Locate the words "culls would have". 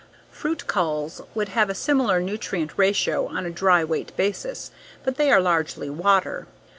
0.65-1.69